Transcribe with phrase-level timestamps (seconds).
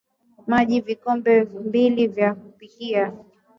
[0.47, 3.13] Maji Vikombe mbili vya kupikia